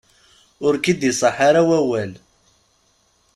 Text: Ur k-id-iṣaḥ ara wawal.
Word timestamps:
Ur 0.65 0.73
k-id-iṣaḥ 0.83 1.37
ara 1.47 1.61
wawal. 1.67 2.11